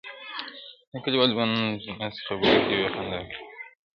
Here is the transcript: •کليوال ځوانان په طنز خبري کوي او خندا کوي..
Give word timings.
•کليوال 1.03 1.29
ځوانان 1.33 1.65
په 1.83 1.89
طنز 1.97 2.15
خبري 2.25 2.55
کوي 2.65 2.81
او 2.85 2.91
خندا 2.93 3.19
کوي.. 3.29 3.37